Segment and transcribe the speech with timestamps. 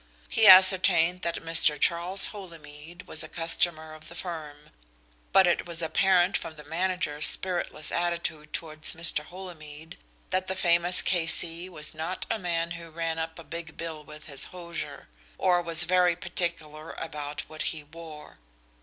[0.27, 1.79] He ascertained that Mr.
[1.79, 4.71] Charles Holymead was a customer of the firm,
[5.31, 9.23] but it was apparent from the manager's spiritless attitude towards Mr.
[9.25, 9.99] Holymead
[10.31, 11.69] that the famous K.C.
[11.69, 15.83] was not a man who ran up a big bill with his hosier, or was
[15.83, 18.39] very particular about what he wore.